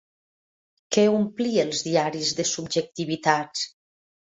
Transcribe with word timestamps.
Què 0.97 1.03
omplí 1.19 1.53
els 1.67 1.85
diaris 1.91 2.35
de 2.43 2.49
subjectivitats? 2.57 3.73